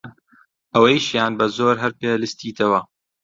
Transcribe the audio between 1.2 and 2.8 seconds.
بە زۆر هەر پێ لستیتەوە!